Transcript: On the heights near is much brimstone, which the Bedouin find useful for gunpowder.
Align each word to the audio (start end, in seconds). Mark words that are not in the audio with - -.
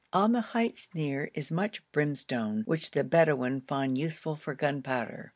On 0.13 0.31
the 0.31 0.41
heights 0.41 0.87
near 0.95 1.29
is 1.35 1.51
much 1.51 1.83
brimstone, 1.91 2.63
which 2.65 2.89
the 2.89 3.03
Bedouin 3.03 3.61
find 3.61 3.99
useful 3.99 4.35
for 4.35 4.55
gunpowder. 4.55 5.29